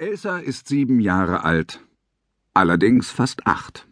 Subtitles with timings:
[0.00, 1.84] Elsa ist sieben Jahre alt,
[2.54, 3.86] allerdings fast acht.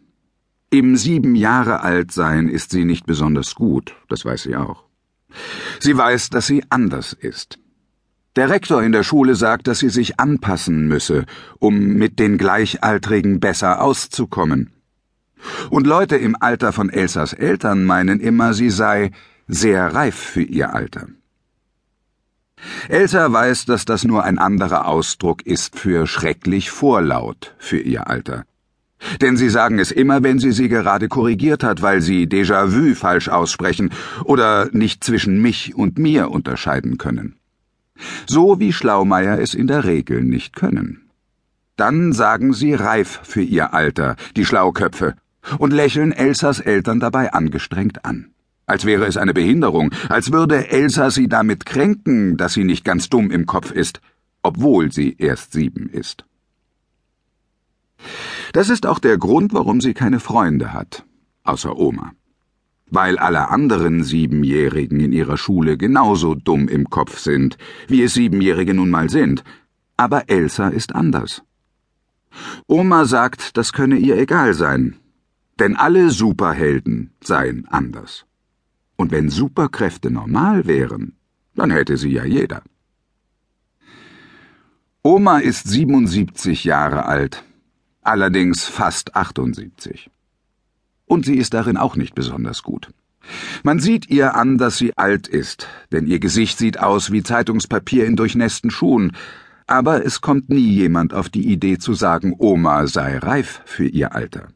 [0.71, 4.85] Im sieben Jahre alt sein ist sie nicht besonders gut, das weiß sie auch.
[5.79, 7.59] Sie weiß, dass sie anders ist.
[8.35, 11.27] Der Rektor in der Schule sagt, dass sie sich anpassen müsse,
[11.59, 14.71] um mit den Gleichaltrigen besser auszukommen.
[15.69, 19.11] Und Leute im Alter von Elsas Eltern meinen immer, sie sei
[19.47, 21.07] sehr reif für ihr Alter.
[22.87, 28.45] Elsa weiß, dass das nur ein anderer Ausdruck ist für schrecklich vorlaut für ihr Alter.
[29.21, 33.29] Denn sie sagen es immer, wenn sie sie gerade korrigiert hat, weil sie Déjà-vu falsch
[33.29, 33.91] aussprechen
[34.25, 37.35] oder nicht zwischen mich und mir unterscheiden können.
[38.27, 41.09] So wie Schlaumeier es in der Regel nicht können.
[41.77, 45.15] Dann sagen sie reif für ihr Alter, die Schlauköpfe,
[45.59, 48.31] und lächeln Elsas Eltern dabei angestrengt an
[48.69, 53.09] als wäre es eine Behinderung, als würde Elsa sie damit kränken, dass sie nicht ganz
[53.09, 53.99] dumm im Kopf ist,
[54.43, 56.25] obwohl sie erst sieben ist.
[58.53, 61.03] Das ist auch der Grund, warum sie keine Freunde hat,
[61.43, 62.13] außer Oma.
[62.91, 68.73] Weil alle anderen Siebenjährigen in ihrer Schule genauso dumm im Kopf sind, wie es Siebenjährige
[68.73, 69.43] nun mal sind.
[69.97, 71.43] Aber Elsa ist anders.
[72.67, 74.95] Oma sagt, das könne ihr egal sein,
[75.59, 78.25] denn alle Superhelden seien anders.
[78.99, 81.13] Und wenn Superkräfte normal wären,
[81.55, 82.61] dann hätte sie ja jeder.
[85.03, 87.45] Oma ist 77 Jahre alt,
[88.01, 90.11] allerdings fast 78.
[91.05, 92.89] Und sie ist darin auch nicht besonders gut.
[93.63, 98.05] Man sieht ihr an, dass sie alt ist, denn ihr Gesicht sieht aus wie Zeitungspapier
[98.05, 99.13] in durchnässten Schuhen,
[99.65, 104.13] aber es kommt nie jemand auf die Idee zu sagen, Oma sei reif für ihr
[104.13, 104.49] Alter.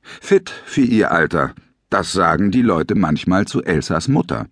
[0.00, 1.54] Fit für ihr Alter,
[1.92, 4.46] das sagen die Leute manchmal zu Elsas Mutter.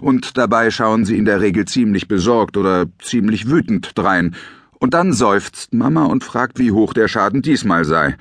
[0.00, 4.34] Und dabei schauen sie in der Regel ziemlich besorgt oder ziemlich wütend drein,
[4.78, 8.16] und dann seufzt Mama und fragt, wie hoch der Schaden diesmal sei.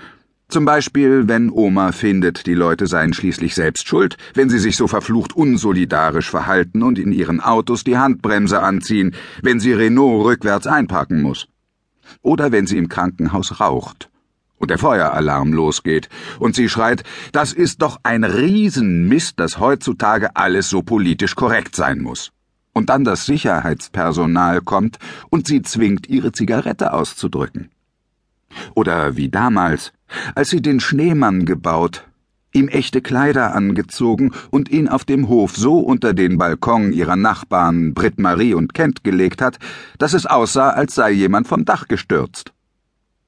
[0.48, 4.88] Zum Beispiel, wenn Oma findet, die Leute seien schließlich selbst schuld, wenn sie sich so
[4.88, 11.22] verflucht unsolidarisch verhalten und in ihren Autos die Handbremse anziehen, wenn sie Renault rückwärts einparken
[11.22, 11.48] muss.
[12.22, 14.10] Oder wenn sie im Krankenhaus raucht
[14.58, 20.70] und der Feueralarm losgeht, und sie schreit, das ist doch ein Riesenmist, dass heutzutage alles
[20.70, 22.32] so politisch korrekt sein muss.
[22.74, 24.98] Und dann das Sicherheitspersonal kommt
[25.30, 27.70] und sie zwingt, ihre Zigarette auszudrücken.
[28.74, 29.94] Oder wie damals,
[30.36, 32.06] als sie den Schneemann gebaut,
[32.56, 37.94] ihm echte Kleider angezogen und ihn auf dem Hof so unter den Balkon ihrer Nachbarn
[37.94, 39.60] Britt Marie und Kent gelegt hat,
[39.98, 42.55] dass es aussah, als sei jemand vom Dach gestürzt.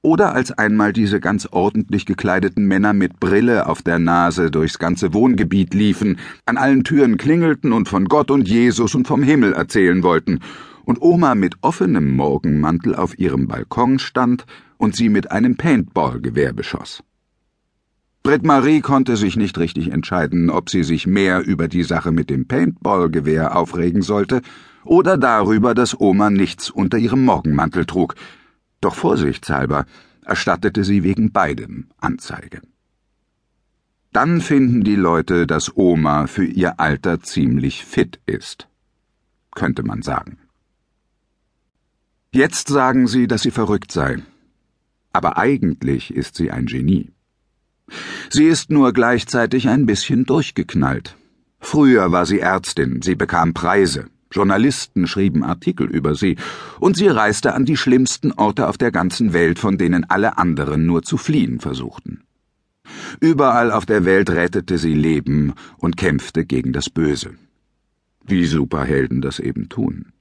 [0.02, 5.14] Oder als einmal diese ganz ordentlich gekleideten Männer mit Brille auf der Nase durchs ganze
[5.14, 10.04] Wohngebiet liefen, an allen Türen klingelten und von Gott und Jesus und vom Himmel erzählen
[10.04, 10.40] wollten,
[10.86, 14.46] und Oma mit offenem Morgenmantel auf ihrem Balkon stand
[14.78, 17.04] und sie mit einem Paintballgewehr beschoss.
[18.24, 22.30] Britt Marie konnte sich nicht richtig entscheiden, ob sie sich mehr über die Sache mit
[22.30, 24.42] dem Paintballgewehr aufregen sollte
[24.84, 28.16] oder darüber, dass Oma nichts unter ihrem Morgenmantel trug,
[28.82, 29.86] doch vorsichtshalber
[30.26, 32.62] erstattete sie wegen beidem Anzeige.
[34.12, 38.68] Dann finden die Leute, dass Oma für ihr Alter ziemlich fit ist,
[39.54, 40.40] könnte man sagen.
[42.32, 44.18] Jetzt sagen sie, dass sie verrückt sei.
[45.14, 47.12] Aber eigentlich ist sie ein Genie.
[48.30, 51.16] Sie ist nur gleichzeitig ein bisschen durchgeknallt.
[51.60, 54.10] Früher war sie Ärztin, sie bekam Preise.
[54.32, 56.36] Journalisten schrieben Artikel über sie,
[56.80, 60.86] und sie reiste an die schlimmsten Orte auf der ganzen Welt, von denen alle anderen
[60.86, 62.22] nur zu fliehen versuchten.
[63.20, 67.36] Überall auf der Welt rettete sie Leben und kämpfte gegen das Böse.
[68.26, 70.14] Wie Superhelden das eben tun.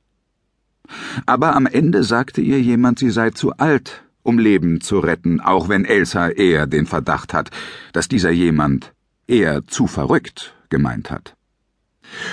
[1.26, 5.68] Aber am Ende sagte ihr jemand, sie sei zu alt, um Leben zu retten, auch
[5.68, 7.50] wenn Elsa eher den Verdacht hat,
[7.92, 8.92] dass dieser jemand
[9.26, 11.35] eher zu verrückt gemeint hat.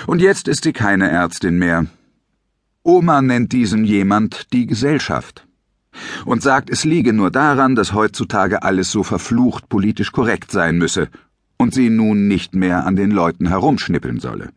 [0.06, 1.86] Und jetzt ist sie keine Ärztin mehr.
[2.82, 5.46] Oma nennt diesen jemand die Gesellschaft
[6.24, 11.08] und sagt, es liege nur daran, dass heutzutage alles so verflucht politisch korrekt sein müsse
[11.56, 14.50] und sie nun nicht mehr an den Leuten herumschnippeln solle.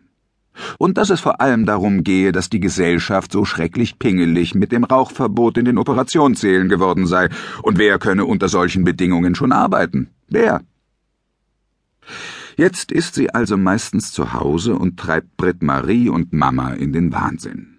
[0.78, 4.84] Und dass es vor allem darum gehe, dass die Gesellschaft so schrecklich pingelig mit dem
[4.84, 7.30] Rauchverbot in den Operationssälen geworden sei,
[7.62, 10.10] und wer könne unter solchen Bedingungen schon arbeiten?
[10.28, 10.62] Wer?
[12.58, 17.14] Jetzt ist sie also meistens zu Hause und treibt Britt Marie und Mama in den
[17.14, 17.78] Wahnsinn.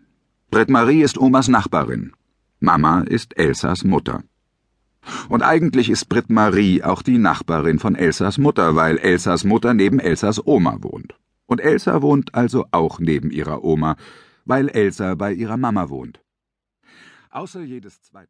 [0.52, 2.12] Britt Marie ist Omas Nachbarin.
[2.60, 4.22] Mama ist Elsas Mutter.
[5.28, 9.98] Und eigentlich ist Britt Marie auch die Nachbarin von Elsas Mutter, weil Elsas Mutter neben
[9.98, 11.14] Elsas Oma wohnt.
[11.46, 13.96] Und Elsa wohnt also auch neben ihrer Oma,
[14.44, 16.20] weil Elsa bei ihrer Mama wohnt.
[17.30, 18.26] Außer jedes zweite